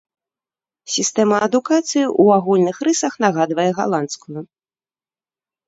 [0.93, 4.39] Сістэма адукацыі ў агульных рысах нагадвае галандскую.